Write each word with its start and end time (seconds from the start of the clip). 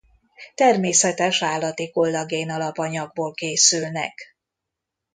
Természetes 0.55 1.41
állati 1.43 1.91
kollagén 1.91 2.49
alapanyagból 2.49 3.33
készülnek. 3.33 4.35